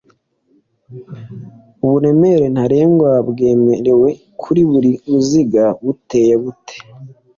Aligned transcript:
uburemere 1.85 2.45
ntarengwa 2.53 3.11
bwemewe 3.27 4.09
kuri 4.41 4.61
buri 4.71 4.91
ruziga 5.11 5.63
buteye 5.83 6.33
bute 6.43 6.75